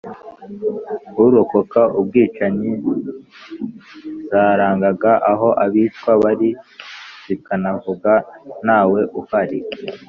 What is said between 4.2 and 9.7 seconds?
Zarangaga aho abicwa bari zikanavuga ntawe uhari